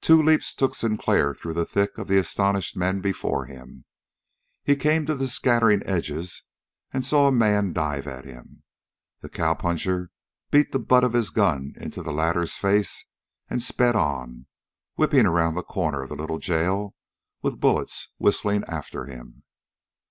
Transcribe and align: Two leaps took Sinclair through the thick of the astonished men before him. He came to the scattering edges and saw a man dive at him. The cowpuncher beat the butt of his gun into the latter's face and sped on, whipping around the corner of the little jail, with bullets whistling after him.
Two 0.00 0.22
leaps 0.22 0.54
took 0.54 0.74
Sinclair 0.74 1.34
through 1.34 1.52
the 1.52 1.66
thick 1.66 1.98
of 1.98 2.08
the 2.08 2.16
astonished 2.16 2.74
men 2.74 3.02
before 3.02 3.44
him. 3.44 3.84
He 4.64 4.74
came 4.76 5.04
to 5.04 5.14
the 5.14 5.28
scattering 5.28 5.82
edges 5.84 6.42
and 6.90 7.04
saw 7.04 7.28
a 7.28 7.32
man 7.32 7.74
dive 7.74 8.06
at 8.06 8.24
him. 8.24 8.62
The 9.20 9.28
cowpuncher 9.28 10.08
beat 10.50 10.72
the 10.72 10.78
butt 10.78 11.04
of 11.04 11.12
his 11.12 11.28
gun 11.28 11.74
into 11.76 12.02
the 12.02 12.14
latter's 12.14 12.56
face 12.56 13.04
and 13.50 13.60
sped 13.60 13.94
on, 13.94 14.46
whipping 14.94 15.26
around 15.26 15.52
the 15.54 15.62
corner 15.62 16.00
of 16.02 16.08
the 16.08 16.16
little 16.16 16.38
jail, 16.38 16.94
with 17.42 17.60
bullets 17.60 18.08
whistling 18.16 18.64
after 18.68 19.04
him. 19.04 19.42